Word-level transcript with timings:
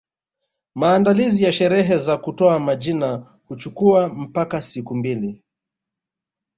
Maandalizi 0.75 1.43
ya 1.43 1.53
sherehe 1.53 1.97
za 1.97 2.17
kutoa 2.17 2.59
majina 2.59 3.37
huchukua 3.47 4.09
mpaka 4.09 4.61
siku 4.61 4.95
mbili 4.95 5.41